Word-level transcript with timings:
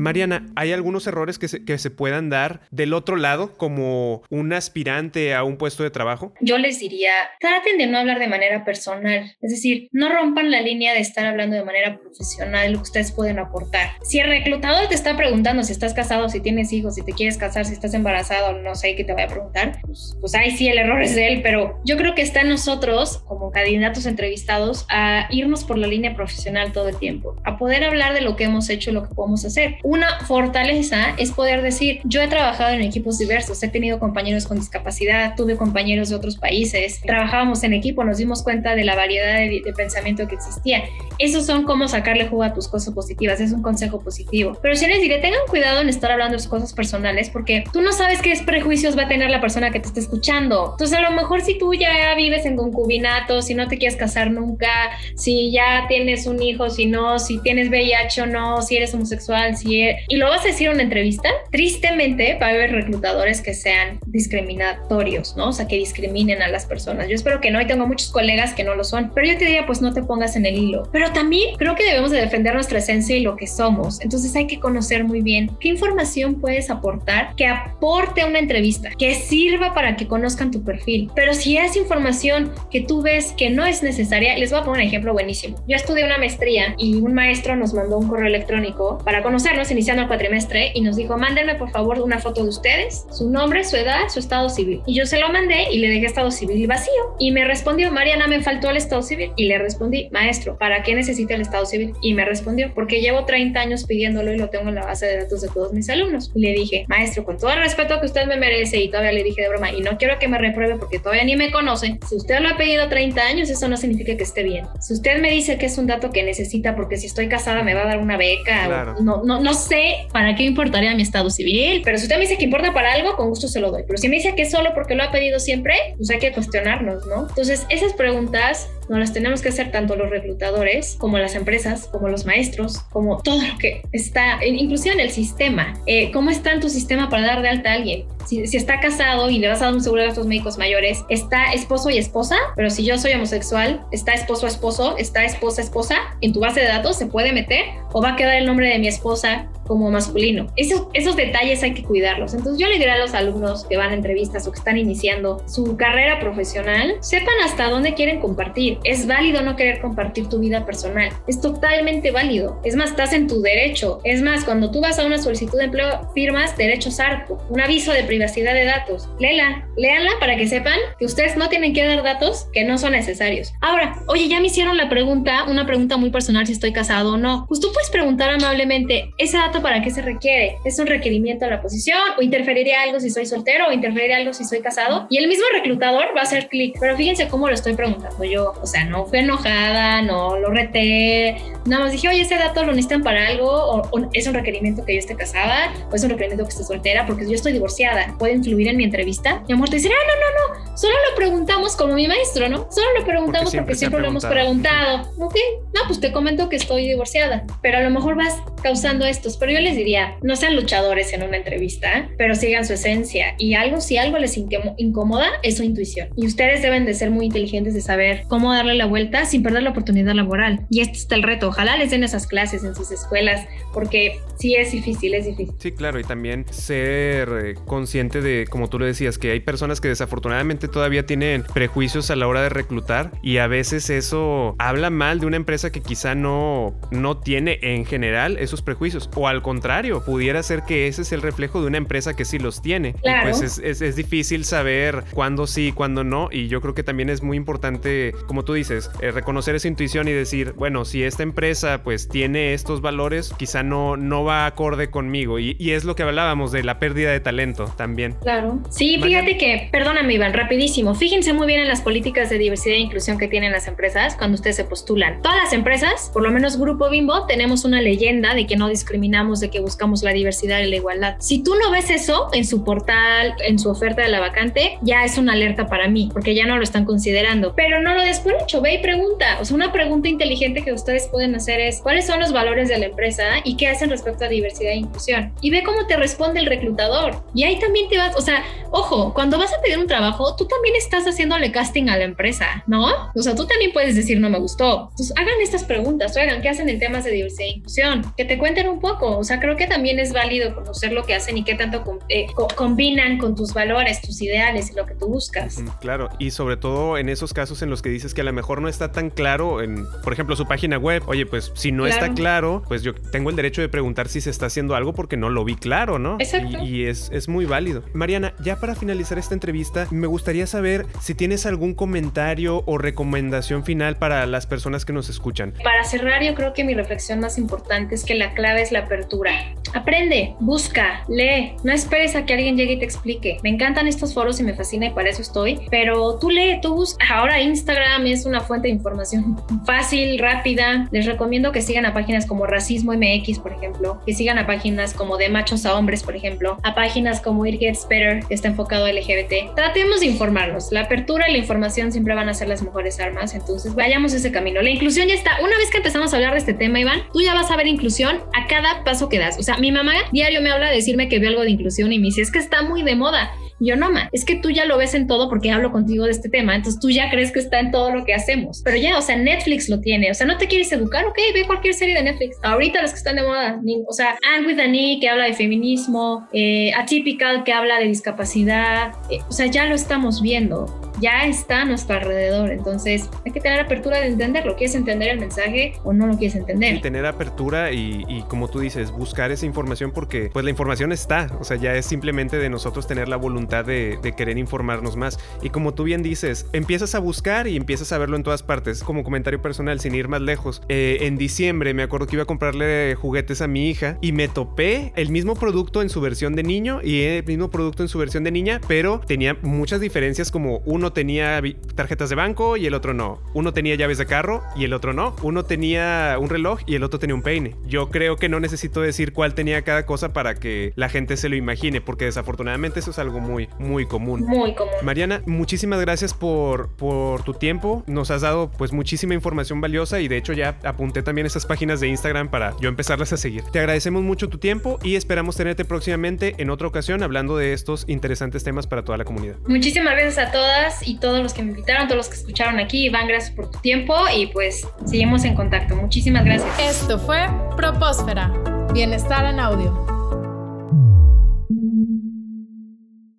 Mariana, 0.00 0.46
¿hay 0.56 0.72
algunos 0.72 1.06
errores 1.06 1.38
que 1.38 1.46
se, 1.46 1.64
que 1.64 1.76
se 1.76 1.90
puedan 1.90 2.30
dar 2.30 2.62
del 2.70 2.94
otro 2.94 3.16
lado 3.16 3.52
como 3.58 4.22
un 4.30 4.52
aspirante 4.54 5.34
a 5.34 5.44
un 5.44 5.58
puesto 5.58 5.82
de 5.82 5.90
trabajo? 5.90 6.32
Yo 6.40 6.56
les 6.56 6.80
diría, 6.80 7.12
traten 7.38 7.76
de 7.76 7.86
no 7.86 7.98
hablar 7.98 8.18
de 8.18 8.26
manera 8.26 8.64
personal, 8.64 9.36
es 9.42 9.50
decir, 9.50 9.88
no 9.92 10.08
rompan 10.08 10.50
la 10.50 10.62
línea 10.62 10.94
de 10.94 11.00
estar 11.00 11.26
hablando 11.26 11.54
de 11.54 11.64
manera 11.64 11.98
profesional 11.98 12.72
lo 12.72 12.78
que 12.78 12.84
ustedes 12.84 13.12
pueden 13.12 13.38
aportar. 13.38 13.90
Si 14.02 14.18
el 14.18 14.28
reclutador 14.28 14.88
te 14.88 14.94
está 14.94 15.16
preguntando 15.16 15.62
si 15.64 15.72
estás 15.72 15.92
casado, 15.92 16.30
si 16.30 16.40
tienes 16.40 16.72
hijos, 16.72 16.94
si 16.94 17.04
te 17.04 17.12
quieres 17.12 17.36
casar, 17.36 17.66
si 17.66 17.74
estás 17.74 17.92
embarazado, 17.92 18.58
no 18.62 18.74
sé 18.74 18.96
qué 18.96 19.04
te 19.04 19.12
vaya 19.12 19.26
a 19.26 19.30
preguntar, 19.30 19.80
pues, 19.82 20.16
pues 20.18 20.34
ahí 20.34 20.50
sí 20.52 20.68
el 20.68 20.78
error 20.78 21.02
es 21.02 21.14
de 21.14 21.28
él, 21.28 21.42
pero 21.42 21.78
yo 21.84 21.98
creo 21.98 22.14
que 22.14 22.22
está 22.22 22.40
en 22.40 22.48
nosotros 22.48 23.18
como 23.26 23.50
candidatos 23.50 24.06
entrevistados 24.06 24.86
a 24.88 25.26
irnos 25.30 25.64
por 25.64 25.76
la 25.76 25.86
línea 25.86 26.14
profesional 26.14 26.72
todo 26.72 26.88
el 26.88 26.96
tiempo, 26.96 27.36
a 27.44 27.58
poder 27.58 27.84
hablar 27.84 28.14
de 28.14 28.22
lo 28.22 28.36
que 28.36 28.44
hemos 28.44 28.70
hecho 28.70 28.90
y 28.90 28.94
lo 28.94 29.06
que 29.06 29.14
podemos 29.14 29.44
hacer 29.44 29.76
una 29.90 30.20
fortaleza 30.20 31.16
es 31.18 31.32
poder 31.32 31.62
decir, 31.62 32.00
yo 32.04 32.22
he 32.22 32.28
trabajado 32.28 32.72
en 32.72 32.80
equipos 32.80 33.18
diversos, 33.18 33.60
he 33.64 33.66
tenido 33.66 33.98
compañeros 33.98 34.46
con 34.46 34.56
discapacidad, 34.56 35.34
tuve 35.34 35.56
compañeros 35.56 36.10
de 36.10 36.14
otros 36.14 36.36
países, 36.36 37.00
trabajábamos 37.00 37.64
en 37.64 37.72
equipo, 37.72 38.04
nos 38.04 38.18
dimos 38.18 38.44
cuenta 38.44 38.76
de 38.76 38.84
la 38.84 38.94
variedad 38.94 39.38
de, 39.38 39.60
pensamiento 39.76 40.28
que 40.28 40.36
existía. 40.36 40.84
Esos 41.18 41.44
son 41.44 41.64
como 41.64 41.88
sacarle 41.88 42.28
jugo 42.28 42.44
a 42.44 42.54
tus 42.54 42.68
cosas 42.68 42.94
positivas, 42.94 43.40
es 43.40 43.50
un 43.50 43.62
consejo 43.62 44.00
positivo. 44.00 44.56
Pero 44.62 44.76
si 44.76 44.86
les 44.86 45.00
diré, 45.00 45.18
tengan 45.18 45.40
cuidado 45.48 45.80
en 45.80 45.88
estar 45.88 46.12
hablando 46.12 46.36
de 46.36 46.48
cosas 46.48 46.72
personales 46.72 47.28
porque 47.28 47.64
tú 47.72 47.80
no 47.80 47.92
sabes 47.92 48.22
qué 48.22 48.32
prejuicios 48.46 48.96
va 48.96 49.02
a 49.02 49.08
tener 49.08 49.28
la 49.28 49.40
persona 49.40 49.72
que 49.72 49.80
te 49.80 49.88
está 49.88 49.98
escuchando. 49.98 50.70
Entonces 50.72 50.96
a 50.96 51.00
lo 51.00 51.10
mejor 51.10 51.40
si 51.40 51.58
tú 51.58 51.74
ya 51.74 52.14
vives 52.14 52.46
en 52.46 52.54
concubinato, 52.54 53.42
si 53.42 53.54
no 53.54 53.66
te 53.66 53.76
quieres 53.76 53.96
casar 53.96 54.30
nunca, 54.30 54.68
si 55.16 55.50
ya 55.50 55.86
tienes 55.88 56.28
un 56.28 56.40
hijo, 56.40 56.70
si 56.70 56.86
no, 56.86 57.18
si 57.18 57.40
tienes 57.42 57.70
VIH 57.70 58.22
o 58.22 58.26
no, 58.26 58.62
si 58.62 58.76
eres 58.76 58.94
homosexual, 58.94 59.56
si 59.56 59.79
y 60.08 60.16
lo 60.16 60.28
vas 60.28 60.42
a 60.44 60.48
decir 60.48 60.68
en 60.68 60.74
una 60.74 60.82
entrevista, 60.82 61.28
tristemente 61.50 62.38
va 62.40 62.46
a 62.46 62.50
haber 62.50 62.72
reclutadores 62.72 63.40
que 63.40 63.54
sean 63.54 63.98
discriminatorios, 64.06 65.36
¿no? 65.36 65.48
O 65.48 65.52
sea, 65.52 65.66
que 65.66 65.76
discriminen 65.76 66.42
a 66.42 66.48
las 66.48 66.66
personas. 66.66 67.08
Yo 67.08 67.14
espero 67.14 67.40
que 67.40 67.50
no, 67.50 67.60
y 67.60 67.66
tengo 67.66 67.86
muchos 67.86 68.10
colegas 68.10 68.54
que 68.54 68.64
no 68.64 68.74
lo 68.74 68.84
son, 68.84 69.12
pero 69.14 69.26
yo 69.26 69.38
te 69.38 69.44
diría, 69.44 69.66
pues 69.66 69.82
no 69.82 69.92
te 69.92 70.02
pongas 70.02 70.36
en 70.36 70.46
el 70.46 70.56
hilo. 70.56 70.88
Pero 70.92 71.12
también 71.12 71.56
creo 71.56 71.74
que 71.74 71.84
debemos 71.84 72.10
de 72.10 72.20
defender 72.20 72.54
nuestra 72.54 72.78
esencia 72.78 73.16
y 73.16 73.20
lo 73.20 73.36
que 73.36 73.46
somos. 73.46 74.00
Entonces 74.00 74.34
hay 74.36 74.46
que 74.46 74.60
conocer 74.60 75.04
muy 75.04 75.20
bien 75.20 75.50
qué 75.60 75.68
información 75.68 76.40
puedes 76.40 76.70
aportar 76.70 77.34
que 77.36 77.46
aporte 77.46 78.22
a 78.22 78.26
una 78.26 78.38
entrevista, 78.38 78.90
que 78.98 79.14
sirva 79.14 79.74
para 79.74 79.96
que 79.96 80.06
conozcan 80.06 80.50
tu 80.50 80.64
perfil. 80.64 81.10
Pero 81.14 81.34
si 81.34 81.56
es 81.56 81.76
información 81.76 82.52
que 82.70 82.80
tú 82.80 83.02
ves 83.02 83.34
que 83.36 83.50
no 83.50 83.66
es 83.66 83.82
necesaria, 83.82 84.36
les 84.36 84.50
voy 84.50 84.60
a 84.60 84.64
poner 84.64 84.82
un 84.82 84.86
ejemplo 84.86 85.12
buenísimo. 85.12 85.62
Yo 85.68 85.76
estudié 85.76 86.04
una 86.04 86.18
maestría 86.18 86.74
y 86.78 86.96
un 86.96 87.14
maestro 87.14 87.56
nos 87.56 87.74
mandó 87.74 87.98
un 87.98 88.08
correo 88.08 88.26
electrónico 88.26 88.98
para 89.04 89.22
conocernos 89.22 89.69
iniciando 89.70 90.02
el 90.02 90.08
cuatrimestre 90.08 90.72
y 90.74 90.80
nos 90.80 90.96
dijo, 90.96 91.16
mándenme 91.18 91.54
por 91.56 91.70
favor 91.70 92.00
una 92.00 92.18
foto 92.18 92.42
de 92.42 92.48
ustedes, 92.48 93.06
su 93.10 93.30
nombre, 93.30 93.64
su 93.64 93.76
edad, 93.76 94.08
su 94.08 94.18
estado 94.18 94.48
civil. 94.48 94.82
Y 94.86 94.94
yo 94.94 95.06
se 95.06 95.18
lo 95.18 95.30
mandé 95.30 95.70
y 95.70 95.78
le 95.78 95.88
dejé 95.88 96.06
estado 96.06 96.30
civil 96.30 96.60
vacío. 96.70 97.16
Y 97.18 97.32
me 97.32 97.44
respondió, 97.44 97.92
Mariana, 97.92 98.26
me 98.26 98.40
faltó 98.40 98.70
el 98.70 98.76
estado 98.76 99.02
civil. 99.02 99.32
Y 99.36 99.46
le 99.46 99.58
respondí, 99.58 100.08
maestro, 100.10 100.56
¿para 100.56 100.82
qué 100.82 100.94
necesita 100.94 101.34
el 101.34 101.42
estado 101.42 101.66
civil? 101.66 101.92
Y 102.02 102.14
me 102.14 102.24
respondió, 102.24 102.72
porque 102.74 103.00
llevo 103.00 103.24
30 103.24 103.60
años 103.60 103.84
pidiéndolo 103.84 104.32
y 104.32 104.38
lo 104.38 104.48
tengo 104.48 104.68
en 104.68 104.76
la 104.76 104.84
base 104.84 105.06
de 105.06 105.18
datos 105.18 105.42
de 105.42 105.48
todos 105.48 105.72
mis 105.72 105.88
alumnos. 105.90 106.30
Y 106.34 106.40
le 106.40 106.52
dije, 106.52 106.84
maestro, 106.88 107.24
con 107.24 107.38
todo 107.38 107.50
el 107.50 107.58
respeto 107.58 108.00
que 108.00 108.06
usted 108.06 108.26
me 108.26 108.36
merece, 108.36 108.78
y 108.78 108.88
todavía 108.88 109.12
le 109.12 109.22
dije 109.22 109.42
de 109.42 109.48
broma, 109.48 109.72
y 109.72 109.80
no 109.80 109.98
quiero 109.98 110.18
que 110.18 110.28
me 110.28 110.38
repruebe 110.38 110.76
porque 110.76 110.98
todavía 110.98 111.24
ni 111.24 111.36
me 111.36 111.50
conoce, 111.50 111.98
si 112.08 112.16
usted 112.16 112.40
lo 112.40 112.48
ha 112.48 112.56
pedido 112.56 112.88
30 112.88 113.20
años, 113.20 113.50
eso 113.50 113.68
no 113.68 113.76
significa 113.76 114.16
que 114.16 114.22
esté 114.22 114.42
bien. 114.42 114.66
Si 114.80 114.94
usted 114.94 115.20
me 115.20 115.30
dice 115.30 115.58
que 115.58 115.66
es 115.66 115.78
un 115.78 115.86
dato 115.86 116.10
que 116.10 116.22
necesita 116.22 116.76
porque 116.76 116.96
si 116.96 117.06
estoy 117.06 117.28
casada 117.28 117.62
me 117.62 117.74
va 117.74 117.82
a 117.82 117.86
dar 117.86 117.98
una 117.98 118.16
beca, 118.16 118.94
no, 119.00 119.22
no, 119.24 119.40
no 119.40 119.54
sé 119.60 120.08
para 120.12 120.34
qué 120.34 120.42
importaría 120.42 120.94
mi 120.94 121.02
estado 121.02 121.30
civil, 121.30 121.82
pero 121.84 121.96
si 121.96 122.04
usted 122.04 122.16
me 122.16 122.22
dice 122.22 122.36
que 122.36 122.44
importa 122.44 122.72
para 122.74 122.92
algo, 122.92 123.14
con 123.16 123.28
gusto 123.28 123.46
se 123.46 123.60
lo 123.60 123.70
doy. 123.70 123.84
Pero 123.86 123.98
si 123.98 124.08
me 124.08 124.16
dice 124.16 124.34
que 124.34 124.42
es 124.42 124.50
solo 124.50 124.72
porque 124.74 124.96
lo 124.96 125.04
ha 125.04 125.12
pedido 125.12 125.38
siempre, 125.38 125.74
pues 125.96 126.10
hay 126.10 126.18
que 126.18 126.32
cuestionarnos, 126.32 127.06
¿no? 127.06 127.28
Entonces, 127.28 127.66
esas 127.68 127.92
preguntas 127.92 128.68
no 128.88 128.98
las 128.98 129.12
tenemos 129.12 129.40
que 129.40 129.50
hacer 129.50 129.70
tanto 129.70 129.94
los 129.94 130.10
reclutadores 130.10 130.96
como 130.98 131.18
las 131.18 131.36
empresas, 131.36 131.86
como 131.86 132.08
los 132.08 132.26
maestros, 132.26 132.78
como 132.90 133.22
todo 133.22 133.40
lo 133.40 133.58
que 133.58 133.82
está, 133.92 134.44
inclusive 134.44 134.94
en 134.94 135.00
el 135.00 135.10
sistema. 135.10 135.80
Eh, 135.86 136.10
¿Cómo 136.10 136.30
está 136.30 136.52
en 136.52 136.60
tu 136.60 136.68
sistema 136.68 137.08
para 137.08 137.26
dar 137.26 137.42
de 137.42 137.48
alta 137.50 137.70
a 137.70 137.74
alguien? 137.74 138.04
Si, 138.26 138.40
está 138.56 138.80
casado 138.80 139.30
y 139.30 139.38
le 139.38 139.48
vas 139.48 139.62
a 139.62 139.66
dar 139.66 139.74
un 139.74 139.80
seguro 139.80 140.02
de 140.02 140.08
gastos 140.08 140.26
médicos 140.26 140.58
mayores, 140.58 141.04
está 141.08 141.52
esposo 141.52 141.90
y 141.90 141.98
esposa, 141.98 142.36
pero 142.56 142.70
si 142.70 142.84
yo 142.84 142.98
soy 142.98 143.12
homosexual, 143.12 143.84
está 143.90 144.12
esposo 144.12 144.46
esposo, 144.46 144.96
está 144.96 145.24
esposa 145.24 145.62
esposa, 145.62 145.96
en 146.20 146.32
tu 146.32 146.40
base 146.40 146.60
de 146.60 146.66
datos 146.66 146.96
se 146.96 147.06
puede 147.06 147.32
meter 147.32 147.64
o 147.92 148.00
va 148.02 148.10
a 148.10 148.16
quedar 148.16 148.36
el 148.36 148.46
nombre 148.46 148.68
de 148.68 148.78
mi 148.78 148.88
esposa 148.88 149.48
como 149.66 149.88
masculino. 149.88 150.48
Esos, 150.56 150.88
esos 150.94 151.14
detalles 151.14 151.62
hay 151.62 151.74
que 151.74 151.84
cuidarlos. 151.84 152.34
Entonces 152.34 152.60
yo 152.60 152.66
le 152.66 152.78
diré 152.78 152.90
a 152.90 152.98
los 152.98 153.14
alumnos 153.14 153.64
que 153.66 153.76
van 153.76 153.90
a 153.90 153.94
entrevistas 153.94 154.44
o 154.48 154.50
que 154.50 154.58
están 154.58 154.76
iniciando 154.76 155.44
su 155.46 155.76
carrera 155.76 156.18
profesional, 156.18 156.96
sepan 157.00 157.34
hasta 157.44 157.68
dónde 157.68 157.94
quieren 157.94 158.18
compartir. 158.18 158.78
Es 158.82 159.06
válido 159.06 159.42
no 159.42 159.54
querer 159.54 159.80
compartir 159.80 160.28
tu 160.28 160.40
vida 160.40 160.66
personal. 160.66 161.10
Es 161.28 161.40
totalmente 161.40 162.10
válido. 162.10 162.60
Es 162.64 162.74
más, 162.74 162.90
estás 162.90 163.12
en 163.12 163.28
tu 163.28 163.42
derecho. 163.42 164.00
Es 164.02 164.22
más, 164.22 164.44
cuando 164.44 164.72
tú 164.72 164.80
vas 164.80 164.98
a 164.98 165.06
una 165.06 165.18
solicitud 165.18 165.58
de 165.58 165.66
empleo, 165.66 166.10
firmas 166.14 166.56
derechos 166.56 166.98
ARCO, 166.98 167.38
un 167.48 167.60
aviso 167.60 167.92
de 167.92 168.02
privacidad 168.02 168.19
de 168.26 168.64
datos. 168.64 169.08
Léela, 169.18 169.66
léanla 169.76 170.12
para 170.20 170.36
que 170.36 170.46
sepan 170.46 170.78
que 170.98 171.04
ustedes 171.04 171.36
no 171.36 171.48
tienen 171.48 171.72
que 171.72 171.84
dar 171.84 172.02
datos 172.02 172.48
que 172.52 172.64
no 172.64 172.78
son 172.78 172.92
necesarios. 172.92 173.52
Ahora, 173.60 173.96
oye, 174.06 174.28
ya 174.28 174.40
me 174.40 174.46
hicieron 174.46 174.76
la 174.76 174.88
pregunta, 174.88 175.44
una 175.44 175.66
pregunta 175.66 175.96
muy 175.96 176.10
personal 176.10 176.46
si 176.46 176.52
estoy 176.52 176.72
casado 176.72 177.14
o 177.14 177.16
no. 177.16 177.46
Pues 177.48 177.60
tú 177.60 177.68
puedes 177.72 177.90
preguntar 177.90 178.30
amablemente, 178.30 179.12
¿ese 179.18 179.36
dato 179.36 179.62
para 179.62 179.82
qué 179.82 179.90
se 179.90 180.02
requiere? 180.02 180.56
¿Es 180.64 180.78
un 180.78 180.86
requerimiento 180.86 181.44
a 181.44 181.48
la 181.48 181.62
posición? 181.62 181.98
¿O 182.18 182.22
interferiría 182.22 182.82
algo 182.82 183.00
si 183.00 183.10
soy 183.10 183.26
soltero? 183.26 183.66
¿O 183.68 183.72
interferiría 183.72 184.16
algo 184.16 184.32
si 184.32 184.44
soy 184.44 184.60
casado? 184.60 185.06
Y 185.10 185.18
el 185.18 185.28
mismo 185.28 185.44
reclutador 185.52 186.08
va 186.16 186.20
a 186.20 186.24
hacer 186.24 186.48
clic. 186.48 186.76
Pero 186.80 186.96
fíjense 186.96 187.28
cómo 187.28 187.48
lo 187.48 187.54
estoy 187.54 187.74
preguntando 187.74 188.24
yo. 188.24 188.52
O 188.62 188.66
sea, 188.66 188.84
no 188.84 189.06
fui 189.06 189.18
enojada, 189.18 190.02
no 190.02 190.36
lo 190.36 190.50
reté. 190.50 191.36
Nada 191.66 191.84
más 191.84 191.92
dije, 191.92 192.08
oye, 192.08 192.22
ese 192.22 192.36
dato 192.36 192.64
lo 192.64 192.72
necesitan 192.72 193.02
para 193.02 193.28
algo. 193.28 193.50
O, 193.50 194.10
es 194.12 194.26
un 194.26 194.34
requerimiento 194.34 194.84
que 194.84 194.94
yo 194.94 194.98
esté 194.98 195.16
casada. 195.16 195.72
O 195.90 195.94
es 195.94 196.02
un 196.02 196.10
requerimiento 196.10 196.44
que 196.44 196.50
esté 196.50 196.64
soltera. 196.64 197.06
Porque 197.06 197.26
yo 197.26 197.34
estoy 197.34 197.52
divorciada. 197.52 197.99
¿Puede 198.18 198.34
influir 198.34 198.68
en 198.68 198.76
mi 198.76 198.84
entrevista? 198.84 199.42
Mi 199.48 199.54
amor 199.54 199.68
te 199.68 199.76
dice, 199.76 199.88
ah, 199.88 200.06
no, 200.06 200.54
no, 200.58 200.64
no. 200.64 200.76
Solo 200.76 200.94
lo 201.10 201.16
preguntamos 201.16 201.76
como 201.76 201.94
mi 201.94 202.06
maestro, 202.06 202.48
¿no? 202.48 202.68
Solo 202.70 202.86
lo 202.98 203.04
preguntamos 203.04 203.54
porque 203.54 203.74
siempre, 203.74 204.00
lo 204.00 204.08
hemos 204.08 204.24
preguntado. 204.24 205.10
Ok, 205.18 205.36
no, 205.74 205.80
pues 205.86 206.00
te 206.00 206.12
comento 206.12 206.48
que 206.48 206.56
estoy 206.56 206.88
divorciada. 206.88 207.44
Pero 207.62 207.78
a 207.78 207.80
lo 207.82 207.90
mejor 207.90 208.16
vas 208.16 208.34
causando 208.60 209.04
estos. 209.06 209.36
Pero 209.36 209.52
yo 209.52 209.60
les 209.60 209.76
diría, 209.76 210.16
no 210.22 210.36
sean 210.36 210.56
luchadores 210.56 211.12
en 211.12 211.22
una 211.22 211.36
entrevista, 211.36 212.08
pero 212.16 212.34
sigan 212.34 212.64
su 212.64 212.74
esencia. 212.74 213.34
Y 213.38 213.54
algo, 213.54 213.80
si 213.80 213.96
algo 213.96 214.18
les 214.18 214.36
incomoda, 214.36 215.28
es 215.42 215.56
su 215.56 215.62
intuición. 215.62 216.08
Y 216.16 216.26
ustedes 216.26 216.62
deben 216.62 216.84
de 216.84 216.94
ser 216.94 217.10
muy 217.10 217.26
inteligentes 217.26 217.74
de 217.74 217.80
saber 217.80 218.24
cómo 218.28 218.52
darle 218.52 218.74
la 218.74 218.86
vuelta 218.86 219.24
sin 219.24 219.42
perder 219.42 219.62
la 219.62 219.70
oportunidad 219.70 220.14
laboral. 220.14 220.66
Y 220.70 220.80
este 220.80 220.98
está 220.98 221.14
el 221.14 221.22
reto. 221.22 221.48
Ojalá 221.48 221.76
les 221.76 221.90
den 221.90 222.04
esas 222.04 222.26
clases 222.26 222.64
en 222.64 222.74
sus 222.74 222.90
escuelas, 222.90 223.46
porque 223.72 224.18
sí 224.38 224.54
es 224.54 224.72
difícil, 224.72 225.14
es 225.14 225.26
difícil. 225.26 225.54
Sí, 225.58 225.72
claro. 225.72 226.00
Y 226.00 226.04
también 226.04 226.46
ser 226.50 227.28
eh, 227.44 227.54
consciente 227.66 228.20
de, 228.20 228.46
como 228.48 228.68
tú 228.68 228.78
lo 228.78 228.86
decías, 228.86 229.18
que 229.18 229.32
hay 229.32 229.40
personas 229.40 229.80
que 229.80 229.88
desafortunadamente 229.88 230.68
todavía 230.68 231.06
tienen 231.06 231.42
prejuicios 231.42 232.10
a 232.10 232.16
la 232.16 232.26
hora 232.26 232.42
de 232.42 232.48
reclutar 232.48 233.12
y 233.22 233.38
a 233.38 233.46
veces 233.46 233.90
eso 233.90 234.54
habla 234.58 234.90
mal 234.90 235.20
de 235.20 235.26
una 235.26 235.36
empresa 235.36 235.70
que 235.70 235.80
quizá 235.80 236.14
no, 236.14 236.74
no 236.90 237.18
tiene 237.18 237.58
en 237.62 237.84
general 237.84 238.38
esos 238.50 238.62
prejuicios. 238.62 239.08
O 239.14 239.28
al 239.28 239.42
contrario, 239.42 240.04
pudiera 240.04 240.42
ser 240.42 240.62
que 240.64 240.88
ese 240.88 241.02
es 241.02 241.12
el 241.12 241.22
reflejo 241.22 241.60
de 241.60 241.68
una 241.68 241.78
empresa 241.78 242.14
que 242.14 242.24
sí 242.24 242.38
los 242.38 242.60
tiene. 242.60 242.94
Y 243.02 243.22
pues 243.22 243.58
es, 243.58 243.96
difícil 243.96 244.44
saber 244.44 245.04
cuándo 245.12 245.46
sí, 245.46 245.72
cuándo 245.72 246.04
no. 246.04 246.28
Y 246.32 246.48
yo 246.48 246.60
creo 246.60 246.74
que 246.74 246.82
también 246.82 247.10
es 247.10 247.22
muy 247.22 247.36
importante, 247.36 248.14
como 248.26 248.44
tú 248.44 248.54
dices, 248.54 248.90
eh, 249.00 249.10
reconocer 249.10 249.54
esa 249.54 249.68
intuición 249.68 250.08
y 250.08 250.12
decir, 250.12 250.52
bueno, 250.56 250.84
si 250.84 251.02
esta 251.02 251.22
empresa 251.22 251.82
pues 251.82 252.08
tiene 252.08 252.54
estos 252.54 252.80
valores, 252.80 253.32
quizá 253.38 253.62
no, 253.62 253.96
no 253.96 254.24
va 254.24 254.46
acorde 254.46 254.90
conmigo. 254.90 255.38
Y, 255.38 255.56
es 255.70 255.84
lo 255.84 255.94
que 255.94 256.02
hablábamos 256.02 256.50
de 256.50 256.64
la 256.64 256.80
pérdida 256.80 257.12
de 257.12 257.20
talento 257.20 257.72
también. 257.76 258.16
Claro. 258.22 258.58
Sí, 258.70 258.98
fíjate 259.00 259.38
que, 259.38 259.68
perdóname 259.70 260.14
Iván, 260.14 260.32
rapidísimo. 260.32 260.96
Fíjense 260.96 261.32
muy 261.32 261.46
bien 261.46 261.60
en 261.60 261.68
las 261.68 261.80
políticas 261.80 262.28
de 262.28 262.38
diversidad 262.38 262.74
e 262.74 262.80
inclusión 262.80 263.18
que 263.18 263.28
tienen 263.28 263.52
las 263.52 263.68
empresas 263.68 264.16
cuando 264.16 264.34
ustedes 264.34 264.56
se 264.56 264.64
postulan. 264.64 265.22
Todas 265.22 265.38
las 265.44 265.52
empresas, 265.52 266.10
por 266.12 266.22
lo 266.22 266.30
menos 266.32 266.58
Grupo 266.58 266.90
Bimbo, 266.90 267.26
tenemos 267.26 267.64
una 267.64 267.80
leyenda 267.80 268.34
de 268.34 268.39
de 268.40 268.46
que 268.46 268.56
no 268.56 268.68
discriminamos, 268.68 269.40
de 269.40 269.50
que 269.50 269.60
buscamos 269.60 270.02
la 270.02 270.12
diversidad 270.12 270.60
y 270.60 270.70
la 270.70 270.76
igualdad. 270.76 271.16
Si 271.18 271.42
tú 271.42 271.54
no 271.54 271.70
ves 271.70 271.90
eso 271.90 272.28
en 272.32 272.44
su 272.44 272.64
portal, 272.64 273.34
en 273.44 273.58
su 273.58 273.68
oferta 273.70 274.02
de 274.02 274.08
la 274.08 274.20
vacante, 274.20 274.78
ya 274.82 275.04
es 275.04 275.18
una 275.18 275.34
alerta 275.34 275.66
para 275.66 275.88
mí, 275.88 276.08
porque 276.12 276.34
ya 276.34 276.46
no 276.46 276.56
lo 276.56 276.62
están 276.62 276.84
considerando. 276.84 277.54
Pero 277.54 277.82
no 277.82 277.94
lo 277.94 278.02
des 278.02 278.22
hecho, 278.42 278.60
ve 278.60 278.74
y 278.74 278.78
pregunta. 278.78 279.38
O 279.40 279.44
sea, 279.44 279.56
una 279.56 279.72
pregunta 279.72 280.08
inteligente 280.08 280.62
que 280.62 280.72
ustedes 280.72 281.08
pueden 281.08 281.34
hacer 281.34 281.60
es, 281.60 281.80
¿cuáles 281.80 282.06
son 282.06 282.20
los 282.20 282.32
valores 282.32 282.68
de 282.68 282.78
la 282.78 282.86
empresa 282.86 283.24
y 283.44 283.56
qué 283.56 283.68
hacen 283.68 283.90
respecto 283.90 284.24
a 284.24 284.28
diversidad 284.28 284.72
e 284.72 284.76
inclusión? 284.76 285.32
Y 285.40 285.50
ve 285.50 285.62
cómo 285.64 285.86
te 285.86 285.96
responde 285.96 286.40
el 286.40 286.46
reclutador. 286.46 287.22
Y 287.34 287.44
ahí 287.44 287.58
también 287.58 287.88
te 287.88 287.98
vas, 287.98 288.16
o 288.16 288.20
sea, 288.20 288.44
ojo, 288.70 289.12
cuando 289.14 289.38
vas 289.38 289.52
a 289.52 289.60
pedir 289.62 289.78
un 289.78 289.86
trabajo, 289.86 290.36
tú 290.36 290.46
también 290.46 290.76
estás 290.76 291.04
haciéndole 291.04 291.52
casting 291.52 291.88
a 291.88 291.96
la 291.96 292.04
empresa, 292.04 292.64
¿no? 292.66 292.86
O 293.14 293.22
sea, 293.22 293.34
tú 293.34 293.46
también 293.46 293.72
puedes 293.72 293.96
decir, 293.96 294.20
no 294.20 294.30
me 294.30 294.38
gustó. 294.38 294.88
Entonces, 294.90 295.12
hagan 295.16 295.40
estas 295.42 295.64
preguntas, 295.64 296.16
oigan, 296.16 296.42
¿qué 296.42 296.48
hacen 296.48 296.68
en 296.68 296.78
temas 296.78 297.04
de 297.04 297.10
diversidad 297.10 297.48
e 297.48 297.56
inclusión? 297.56 298.12
Que 298.16 298.24
te 298.30 298.38
cuenten 298.38 298.68
un 298.68 298.78
poco. 298.78 299.18
O 299.18 299.24
sea, 299.24 299.40
creo 299.40 299.56
que 299.56 299.66
también 299.66 299.98
es 299.98 300.12
válido 300.12 300.54
conocer 300.54 300.92
lo 300.92 301.02
que 301.02 301.16
hacen 301.16 301.36
y 301.36 301.42
qué 301.42 301.56
tanto 301.56 301.98
eh, 302.08 302.28
combinan 302.54 303.18
con 303.18 303.34
tus 303.34 303.52
valores, 303.52 304.00
tus 304.02 304.22
ideales 304.22 304.70
y 304.70 304.76
lo 304.76 304.86
que 304.86 304.94
tú 304.94 305.08
buscas. 305.08 305.60
Claro, 305.80 306.10
y 306.20 306.30
sobre 306.30 306.56
todo 306.56 306.96
en 306.96 307.08
esos 307.08 307.34
casos 307.34 307.60
en 307.62 307.70
los 307.70 307.82
que 307.82 307.88
dices 307.88 308.14
que 308.14 308.20
a 308.20 308.24
lo 308.24 308.32
mejor 308.32 308.62
no 308.62 308.68
está 308.68 308.92
tan 308.92 309.10
claro 309.10 309.62
en, 309.62 309.84
por 310.04 310.12
ejemplo, 310.12 310.36
su 310.36 310.46
página 310.46 310.78
web. 310.78 311.02
Oye, 311.06 311.26
pues 311.26 311.50
si 311.56 311.72
no 311.72 311.88
está 311.88 312.14
claro, 312.14 312.62
pues 312.68 312.84
yo 312.84 312.94
tengo 312.94 313.30
el 313.30 313.36
derecho 313.36 313.62
de 313.62 313.68
preguntar 313.68 314.06
si 314.06 314.20
se 314.20 314.30
está 314.30 314.46
haciendo 314.46 314.76
algo 314.76 314.94
porque 314.94 315.16
no 315.16 315.28
lo 315.28 315.42
vi 315.44 315.56
claro, 315.56 315.98
¿no? 315.98 316.16
Exacto. 316.20 316.62
Y, 316.62 316.84
es, 316.84 317.10
es 317.12 317.28
muy 317.28 317.46
válido. 317.46 317.82
Mariana, 317.94 318.34
ya 318.38 318.60
para 318.60 318.76
finalizar 318.76 319.18
esta 319.18 319.34
entrevista, 319.34 319.88
me 319.90 320.06
gustaría 320.06 320.46
saber 320.46 320.86
si 321.00 321.16
tienes 321.16 321.46
algún 321.46 321.74
comentario 321.74 322.62
o 322.66 322.78
recomendación 322.78 323.64
final 323.64 323.96
para 323.96 324.24
las 324.26 324.46
personas 324.46 324.84
que 324.84 324.92
nos 324.92 325.08
escuchan. 325.08 325.52
Para 325.64 325.82
cerrar, 325.82 326.22
yo 326.22 326.36
creo 326.36 326.52
que 326.52 326.62
mi 326.62 326.74
reflexión 326.74 327.18
más 327.18 327.36
importante 327.36 327.96
es 327.96 328.04
que 328.04 328.19
la 328.20 328.34
clave 328.34 328.60
es 328.60 328.70
la 328.70 328.80
apertura. 328.80 329.32
Aprende, 329.74 330.34
busca, 330.40 331.04
lee, 331.08 331.52
no 331.64 331.72
esperes 331.72 332.16
a 332.16 332.24
que 332.24 332.34
alguien 332.34 332.56
llegue 332.56 332.74
y 332.74 332.78
te 332.78 332.84
explique. 332.84 333.38
Me 333.42 333.50
encantan 333.50 333.86
estos 333.86 334.14
foros 334.14 334.40
y 334.40 334.42
me 334.42 334.54
fascina 334.54 334.86
y 334.86 334.90
para 334.90 335.10
eso 335.10 335.22
estoy, 335.22 335.60
pero 335.70 336.18
tú 336.18 336.30
lee, 336.30 336.58
tú 336.60 336.74
busca. 336.74 337.04
Ahora 337.10 337.40
Instagram 337.40 338.06
es 338.06 338.26
una 338.26 338.40
fuente 338.40 338.68
de 338.68 338.74
información 338.74 339.40
fácil, 339.66 340.18
rápida. 340.18 340.88
Les 340.90 341.06
recomiendo 341.06 341.52
que 341.52 341.62
sigan 341.62 341.86
a 341.86 341.94
páginas 341.94 342.26
como 342.26 342.46
Racismo 342.46 342.92
MX, 342.92 343.38
por 343.38 343.52
ejemplo, 343.52 344.00
que 344.06 344.14
sigan 344.14 344.38
a 344.38 344.46
páginas 344.46 344.94
como 344.94 345.16
De 345.16 345.28
Machos 345.28 345.66
a 345.66 345.74
Hombres, 345.74 346.02
por 346.02 346.16
ejemplo, 346.16 346.58
a 346.62 346.74
páginas 346.74 347.20
como 347.20 347.46
It 347.46 347.58
Gets 347.60 347.86
Better, 347.88 348.24
que 348.26 348.34
está 348.34 348.48
enfocado 348.48 348.86
a 348.86 348.92
LGBT. 348.92 349.54
Tratemos 349.54 350.00
de 350.00 350.06
informarnos. 350.06 350.72
La 350.72 350.82
apertura 350.82 351.28
y 351.28 351.32
la 351.32 351.38
información 351.38 351.92
siempre 351.92 352.14
van 352.14 352.28
a 352.28 352.34
ser 352.34 352.48
las 352.48 352.62
mejores 352.62 353.00
armas, 353.00 353.34
entonces 353.34 353.74
vayamos 353.74 354.12
ese 354.12 354.32
camino. 354.32 354.62
La 354.62 354.70
inclusión 354.70 355.08
ya 355.08 355.14
está. 355.14 355.38
Una 355.40 355.56
vez 355.58 355.70
que 355.70 355.78
empezamos 355.78 356.12
a 356.12 356.16
hablar 356.16 356.32
de 356.32 356.38
este 356.38 356.54
tema, 356.54 356.80
Iván, 356.80 357.02
tú 357.12 357.20
ya 357.20 357.34
vas 357.34 357.50
a 357.50 357.56
ver 357.56 357.66
inclusión 357.66 358.20
cada 358.50 358.82
paso 358.82 359.08
que 359.08 359.20
das. 359.20 359.38
O 359.38 359.42
sea, 359.44 359.58
mi 359.58 359.70
mamá 359.70 359.92
diario 360.12 360.42
me 360.42 360.50
habla 360.50 360.68
de 360.70 360.74
decirme 360.74 361.08
que 361.08 361.20
ve 361.20 361.28
algo 361.28 361.42
de 361.42 361.50
inclusión 361.50 361.92
y 361.92 362.00
me 362.00 362.06
dice, 362.06 362.20
es 362.20 362.32
que 362.32 362.40
está 362.40 362.62
muy 362.62 362.82
de 362.82 362.96
moda. 362.96 363.30
yo 363.60 363.76
no, 363.76 363.90
ma, 363.90 364.08
es 364.10 364.24
que 364.24 364.34
tú 364.34 364.50
ya 364.50 364.64
lo 364.64 364.76
ves 364.76 364.94
en 364.94 365.06
todo 365.06 365.28
porque 365.28 365.52
hablo 365.52 365.70
contigo 365.70 366.06
de 366.06 366.10
este 366.10 366.28
tema, 366.28 366.56
entonces 366.56 366.80
tú 366.80 366.90
ya 366.90 367.10
crees 367.10 367.30
que 367.30 367.38
está 367.38 367.60
en 367.60 367.70
todo 367.70 367.94
lo 367.94 368.04
que 368.04 368.12
hacemos. 368.12 368.62
Pero 368.64 368.76
ya, 368.76 368.98
o 368.98 369.02
sea, 369.02 369.16
Netflix 369.16 369.68
lo 369.68 369.80
tiene, 369.80 370.10
o 370.10 370.14
sea, 370.14 370.26
no 370.26 370.36
te 370.36 370.48
quieres 370.48 370.72
educar, 370.72 371.04
ok, 371.04 371.16
ve 371.32 371.44
cualquier 371.46 371.74
serie 371.74 371.94
de 371.94 372.02
Netflix. 372.02 372.38
Ahorita 372.42 372.82
las 372.82 372.90
que 372.90 372.98
están 372.98 373.16
de 373.16 373.22
moda, 373.22 373.60
o 373.86 373.92
sea, 373.92 374.18
Anne 374.34 374.46
with 374.48 374.58
Annie 374.58 374.98
que 374.98 375.08
habla 375.08 375.26
de 375.26 375.34
feminismo, 375.34 376.26
eh, 376.32 376.72
Atypical 376.74 377.44
que 377.44 377.52
habla 377.52 377.78
de 377.78 377.84
discapacidad, 377.84 378.94
eh, 379.10 379.18
o 379.28 379.32
sea, 379.32 379.46
ya 379.46 379.66
lo 379.66 379.74
estamos 379.76 380.22
viendo 380.22 380.79
ya 381.00 381.24
está 381.26 381.62
a 381.62 381.64
nuestro 381.64 381.96
alrededor. 381.96 382.50
Entonces 382.50 383.08
hay 383.24 383.32
que 383.32 383.40
tener 383.40 383.60
apertura 383.60 384.00
de 384.00 384.06
entenderlo. 384.06 384.56
¿Quieres 384.56 384.74
entender 384.74 385.08
el 385.08 385.20
mensaje 385.20 385.74
o 385.84 385.92
no 385.92 386.06
lo 386.06 386.16
quieres 386.16 386.36
entender? 386.36 386.76
Sí, 386.76 386.82
tener 386.82 387.06
apertura 387.06 387.72
y, 387.72 388.24
como 388.28 388.48
tú 388.48 388.60
dices, 388.60 388.90
buscar 388.90 389.30
esa 389.30 389.46
información 389.46 389.92
porque 389.92 390.30
pues 390.32 390.44
la 390.44 390.50
información 390.50 390.92
está. 390.92 391.30
O 391.40 391.44
sea, 391.44 391.56
ya 391.56 391.74
es 391.74 391.86
simplemente 391.86 392.38
de 392.38 392.48
nosotros 392.48 392.86
tener 392.86 393.08
la 393.08 393.16
voluntad 393.16 393.64
de, 393.64 393.98
querer 394.16 394.38
informarnos 394.38 394.96
más. 394.96 395.18
Y 395.40 395.50
como 395.50 395.72
tú 395.72 395.84
bien 395.84 396.02
dices, 396.02 396.46
empiezas 396.52 396.94
a 396.94 396.98
buscar 396.98 397.46
y 397.46 397.56
empiezas 397.56 397.92
a 397.92 397.98
verlo 397.98 398.16
en 398.16 398.24
todas 398.24 398.42
partes. 398.42 398.82
Como 398.82 399.04
comentario 399.04 399.40
personal, 399.40 399.80
sin 399.80 399.94
ir 399.94 400.08
más 400.08 400.20
lejos. 400.20 400.62
Eh, 400.68 400.98
en 401.02 401.16
diciembre 401.16 401.74
me 401.74 401.82
acuerdo 401.82 402.06
que 402.06 402.16
iba 402.16 402.24
a 402.24 402.26
comprarle 402.26 402.96
juguetes 402.96 403.40
a 403.40 403.46
mi 403.46 403.70
hija 403.70 403.98
y 404.00 404.12
me 404.12 404.28
topé 404.28 404.92
el 404.96 405.10
mismo 405.10 405.34
producto 405.34 405.80
en 405.80 405.88
su 405.88 406.00
versión 406.00 406.34
de 406.34 406.42
niño 406.42 406.80
y 406.82 407.02
el 407.02 407.24
mismo 407.24 407.50
producto 407.50 407.82
en 407.82 407.88
su 407.88 407.98
versión 407.98 408.24
de 408.24 408.30
niña, 408.30 408.60
pero 408.66 409.00
tenía 409.06 409.36
muchas 409.42 409.80
diferencias 409.80 410.30
como 410.30 410.58
uno 410.64 410.89
tenía 410.92 411.42
tarjetas 411.74 412.10
de 412.10 412.16
banco 412.16 412.56
y 412.56 412.66
el 412.66 412.74
otro 412.74 412.94
no. 412.94 413.20
Uno 413.34 413.52
tenía 413.52 413.74
llaves 413.74 413.98
de 413.98 414.06
carro 414.06 414.42
y 414.56 414.64
el 414.64 414.72
otro 414.72 414.92
no. 414.92 415.14
Uno 415.22 415.44
tenía 415.44 416.16
un 416.18 416.28
reloj 416.28 416.60
y 416.66 416.74
el 416.74 416.82
otro 416.82 416.98
tenía 416.98 417.14
un 417.14 417.22
peine. 417.22 417.56
Yo 417.66 417.90
creo 417.90 418.16
que 418.16 418.28
no 418.28 418.40
necesito 418.40 418.80
decir 418.80 419.12
cuál 419.12 419.34
tenía 419.34 419.62
cada 419.62 419.86
cosa 419.86 420.12
para 420.12 420.34
que 420.34 420.72
la 420.76 420.88
gente 420.88 421.16
se 421.16 421.28
lo 421.28 421.36
imagine, 421.36 421.80
porque 421.80 422.04
desafortunadamente 422.04 422.80
eso 422.80 422.90
es 422.90 422.98
algo 422.98 423.20
muy, 423.20 423.48
muy 423.58 423.86
común. 423.86 424.20
Muy 424.26 424.54
común. 424.54 424.74
Mariana, 424.82 425.22
muchísimas 425.26 425.80
gracias 425.80 426.14
por, 426.14 426.70
por 426.76 427.22
tu 427.22 427.34
tiempo. 427.34 427.84
Nos 427.86 428.10
has 428.10 428.22
dado 428.22 428.50
pues 428.50 428.72
muchísima 428.72 429.14
información 429.14 429.60
valiosa 429.60 430.00
y 430.00 430.08
de 430.08 430.16
hecho 430.16 430.32
ya 430.32 430.58
apunté 430.64 431.02
también 431.02 431.26
esas 431.26 431.46
páginas 431.46 431.80
de 431.80 431.88
Instagram 431.88 432.28
para 432.28 432.54
yo 432.60 432.68
empezarlas 432.68 433.12
a 433.12 433.16
seguir. 433.16 433.44
Te 433.52 433.58
agradecemos 433.58 434.02
mucho 434.02 434.28
tu 434.28 434.38
tiempo 434.38 434.78
y 434.82 434.96
esperamos 434.96 435.36
tenerte 435.36 435.64
próximamente 435.64 436.34
en 436.38 436.50
otra 436.50 436.68
ocasión 436.68 437.02
hablando 437.02 437.36
de 437.36 437.52
estos 437.52 437.84
interesantes 437.88 438.44
temas 438.44 438.66
para 438.66 438.84
toda 438.84 438.98
la 438.98 439.04
comunidad. 439.04 439.36
Muchísimas 439.46 439.94
gracias 439.94 440.18
a 440.28 440.30
todas 440.80 440.88
y 440.88 440.98
todos 440.98 441.22
los 441.22 441.34
que 441.34 441.42
me 441.42 441.50
invitaron, 441.50 441.86
todos 441.86 441.96
los 441.96 442.08
que 442.08 442.16
escucharon 442.16 442.58
aquí. 442.58 442.86
Iván, 442.86 443.08
gracias 443.08 443.34
por 443.34 443.50
tu 443.50 443.58
tiempo 443.60 443.94
y 444.14 444.26
pues 444.28 444.66
seguimos 444.84 445.24
en 445.24 445.34
contacto. 445.34 445.74
Muchísimas 445.76 446.24
gracias. 446.24 446.58
Esto 446.58 446.98
fue 446.98 447.26
Propósfera, 447.56 448.32
Bienestar 448.72 449.24
en 449.26 449.40
Audio. 449.40 449.86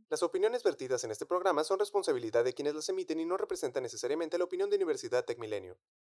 Las 0.09 0.23
opiniones 0.23 0.61
vertidas 0.61 1.03
en 1.05 1.11
este 1.11 1.25
programa 1.25 1.63
son 1.63 1.79
responsabilidad 1.79 2.43
de 2.43 2.53
quienes 2.53 2.75
las 2.75 2.89
emiten 2.89 3.21
y 3.21 3.25
no 3.25 3.37
representan 3.37 3.83
necesariamente 3.83 4.37
la 4.37 4.43
opinión 4.43 4.69
de 4.69 4.75
Universidad 4.75 5.23
Tech 5.23 5.39
Milenio. 5.39 5.77